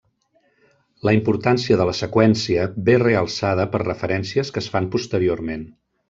[1.07, 5.67] La importància de la seqüència ve realçada per referències que es fan posteriorment.